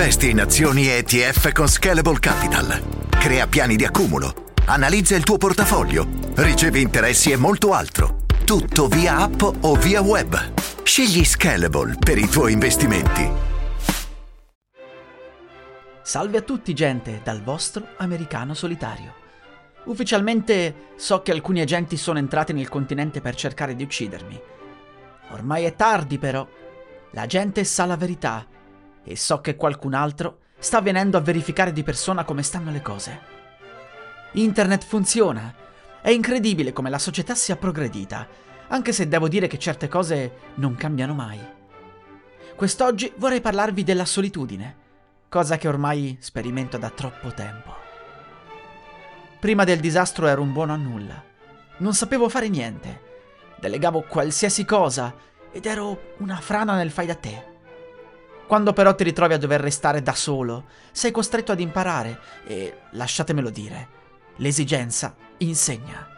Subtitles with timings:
[0.00, 3.08] Investi in azioni ETF con Scalable Capital.
[3.08, 4.52] Crea piani di accumulo.
[4.66, 6.06] Analizza il tuo portafoglio.
[6.36, 8.18] Ricevi interessi e molto altro.
[8.44, 10.52] Tutto via app o via web.
[10.84, 13.28] Scegli Scalable per i tuoi investimenti.
[16.00, 19.12] Salve a tutti gente, dal vostro americano solitario.
[19.86, 24.40] Ufficialmente so che alcuni agenti sono entrati nel continente per cercare di uccidermi.
[25.30, 26.46] Ormai è tardi però.
[27.10, 28.46] La gente sa la verità
[29.08, 33.20] e so che qualcun altro sta venendo a verificare di persona come stanno le cose.
[34.32, 35.54] Internet funziona.
[36.02, 38.28] È incredibile come la società sia progredita,
[38.68, 41.40] anche se devo dire che certe cose non cambiano mai.
[42.54, 44.76] Quest'oggi vorrei parlarvi della solitudine,
[45.30, 47.74] cosa che ormai sperimento da troppo tempo.
[49.40, 51.24] Prima del disastro ero un buono a nulla.
[51.78, 53.06] Non sapevo fare niente.
[53.58, 55.14] Delegavo qualsiasi cosa
[55.50, 57.47] ed ero una frana nel fai da te.
[58.48, 63.50] Quando però ti ritrovi a dover restare da solo, sei costretto ad imparare e, lasciatemelo
[63.50, 63.88] dire,
[64.36, 66.08] l'esigenza insegna.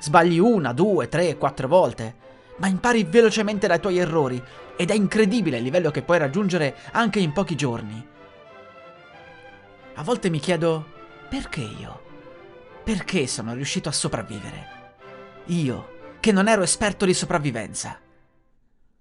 [0.00, 2.16] Sbagli una, due, tre, quattro volte,
[2.56, 4.42] ma impari velocemente dai tuoi errori
[4.74, 8.04] ed è incredibile il livello che puoi raggiungere anche in pochi giorni.
[9.94, 10.84] A volte mi chiedo
[11.28, 12.02] perché io?
[12.82, 14.68] Perché sono riuscito a sopravvivere?
[15.46, 17.96] Io, che non ero esperto di sopravvivenza.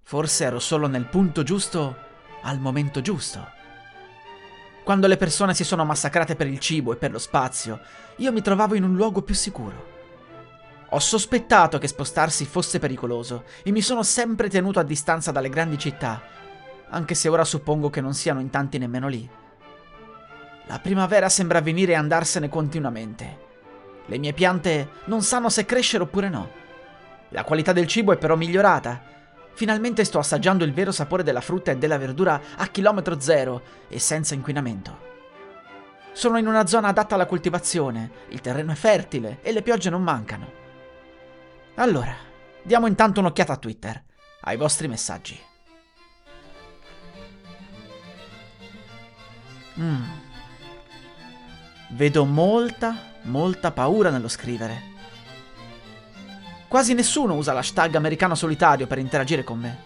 [0.04, 2.03] Forse ero solo nel punto giusto
[2.44, 3.62] al momento giusto.
[4.84, 7.80] Quando le persone si sono massacrate per il cibo e per lo spazio,
[8.18, 9.92] io mi trovavo in un luogo più sicuro.
[10.90, 15.78] Ho sospettato che spostarsi fosse pericoloso e mi sono sempre tenuto a distanza dalle grandi
[15.78, 16.22] città,
[16.90, 19.28] anche se ora suppongo che non siano in tanti nemmeno lì.
[20.68, 23.42] La primavera sembra venire e andarsene continuamente.
[24.06, 26.52] Le mie piante non sanno se crescere oppure no.
[27.30, 29.13] La qualità del cibo è però migliorata
[29.54, 34.00] Finalmente sto assaggiando il vero sapore della frutta e della verdura a chilometro zero e
[34.00, 35.12] senza inquinamento.
[36.12, 40.04] Sono in una zona adatta alla coltivazione, il terreno è fertile e le piogge non
[40.04, 40.62] mancano.
[41.76, 42.16] Allora,
[42.62, 44.04] diamo intanto un'occhiata a Twitter,
[44.42, 45.40] ai vostri messaggi.
[49.80, 50.04] Mm.
[51.90, 54.93] Vedo molta, molta paura nello scrivere.
[56.74, 59.78] Quasi nessuno usa l'hashtag americano solitario per interagire con me.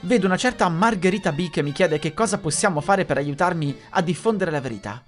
[0.00, 4.02] Vedo una certa Margherita B che mi chiede che cosa possiamo fare per aiutarmi a
[4.02, 5.04] diffondere la verità.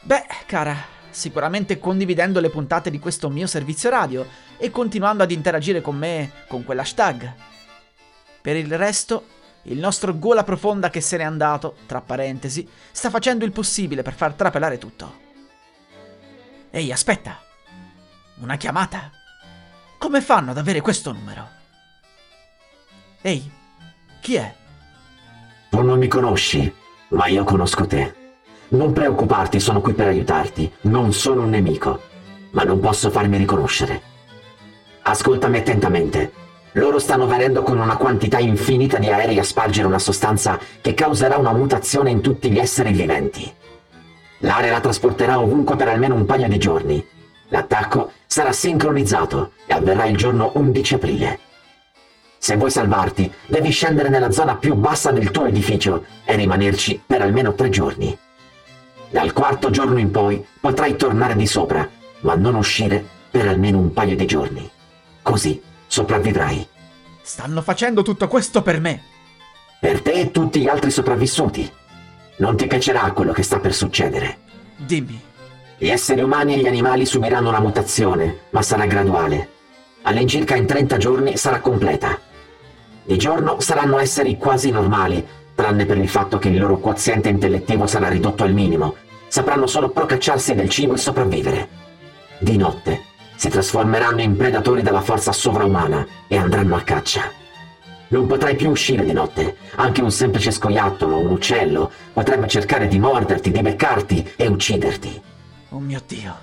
[0.00, 0.76] Beh, cara,
[1.08, 4.26] sicuramente condividendo le puntate di questo mio servizio radio
[4.56, 7.34] e continuando ad interagire con me con quell'hashtag.
[8.40, 9.26] Per il resto,
[9.66, 14.14] il nostro gola profonda che se n'è andato, tra parentesi, sta facendo il possibile per
[14.14, 15.20] far trapelare tutto.
[16.72, 17.40] Ehi, aspetta!
[18.40, 19.21] Una chiamata!
[20.02, 21.46] Come fanno ad avere questo numero?
[23.20, 23.48] Ehi,
[24.20, 24.52] chi è?
[25.70, 26.74] Tu non mi conosci,
[27.10, 28.12] ma io conosco te.
[28.70, 30.68] Non preoccuparti, sono qui per aiutarti.
[30.82, 32.00] Non sono un nemico,
[32.50, 34.02] ma non posso farmi riconoscere.
[35.02, 36.32] Ascoltami attentamente.
[36.72, 41.36] Loro stanno venendo con una quantità infinita di aerei a spargere una sostanza che causerà
[41.36, 43.48] una mutazione in tutti gli esseri viventi.
[44.38, 47.06] L'area la trasporterà ovunque per almeno un paio di giorni
[47.52, 51.38] L'attacco sarà sincronizzato e avverrà il giorno 11 aprile.
[52.38, 57.20] Se vuoi salvarti, devi scendere nella zona più bassa del tuo edificio e rimanerci per
[57.20, 58.16] almeno tre giorni.
[59.10, 61.86] Dal quarto giorno in poi potrai tornare di sopra,
[62.20, 64.66] ma non uscire per almeno un paio di giorni.
[65.20, 66.66] Così sopravvivrai.
[67.20, 69.02] Stanno facendo tutto questo per me.
[69.78, 71.70] Per te e tutti gli altri sopravvissuti.
[72.36, 74.38] Non ti piacerà quello che sta per succedere.
[74.78, 75.31] Dimmi.
[75.82, 79.48] Gli esseri umani e gli animali subiranno una mutazione, ma sarà graduale.
[80.02, 82.20] All'incirca in 30 giorni sarà completa.
[83.02, 85.26] Di giorno saranno esseri quasi normali,
[85.56, 88.94] tranne per il fatto che il loro quoziente intellettivo sarà ridotto al minimo.
[89.26, 91.68] Sapranno solo procacciarsi del cibo e sopravvivere.
[92.38, 93.00] Di notte
[93.34, 97.22] si trasformeranno in predatori dalla forza sovraumana e andranno a caccia.
[98.06, 99.56] Non potrai più uscire di notte.
[99.74, 105.22] Anche un semplice scoiattolo o un uccello potrebbe cercare di morderti, di beccarti e ucciderti.
[105.72, 106.36] Oh mio Dio.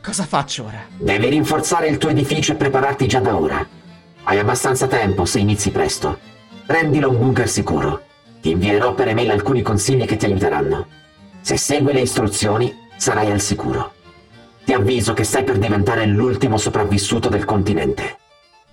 [0.00, 0.84] Cosa faccio ora?
[0.96, 3.66] Devi rinforzare il tuo edificio e prepararti già da ora.
[4.22, 6.20] Hai abbastanza tempo se inizi presto.
[6.66, 8.04] Rendilo un bunker sicuro.
[8.40, 10.86] Ti invierò per email alcuni consigli che ti aiuteranno.
[11.40, 13.94] Se segui le istruzioni, sarai al sicuro.
[14.64, 18.18] Ti avviso che stai per diventare l'ultimo sopravvissuto del continente.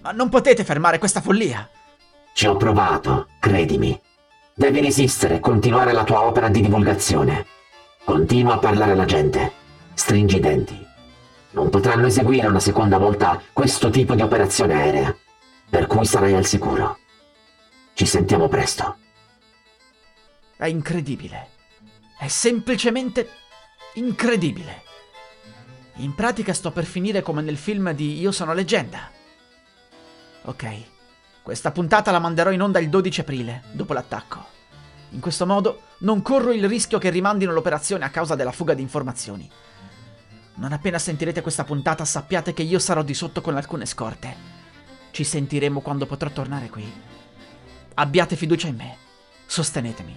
[0.01, 1.67] Ma non potete fermare questa follia!
[2.31, 3.99] Ci ho provato, credimi.
[4.53, 7.47] Devi resistere e continuare la tua opera di divulgazione.
[8.03, 9.61] Continua a parlare alla gente.
[9.93, 10.87] Stringi i denti.
[11.51, 15.15] Non potranno eseguire una seconda volta questo tipo di operazione aerea,
[15.69, 16.97] per cui sarai al sicuro.
[17.93, 18.97] Ci sentiamo presto.
[20.57, 21.49] È incredibile.
[22.17, 23.29] È semplicemente
[23.95, 24.81] incredibile.
[25.97, 29.11] In pratica sto per finire come nel film di Io sono leggenda.
[30.45, 30.65] Ok,
[31.43, 34.43] questa puntata la manderò in onda il 12 aprile, dopo l'attacco.
[35.11, 38.81] In questo modo non corro il rischio che rimandino l'operazione a causa della fuga di
[38.81, 39.47] informazioni.
[40.55, 44.35] Non appena sentirete questa puntata sappiate che io sarò di sotto con alcune scorte.
[45.11, 46.91] Ci sentiremo quando potrò tornare qui.
[47.95, 48.97] Abbiate fiducia in me.
[49.45, 50.15] Sostenetemi.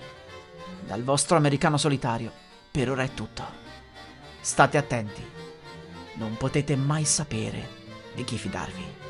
[0.87, 2.33] Dal vostro americano solitario,
[2.71, 3.45] per ora è tutto.
[4.41, 5.25] State attenti.
[6.15, 7.69] Non potete mai sapere
[8.15, 9.06] di chi fidarvi.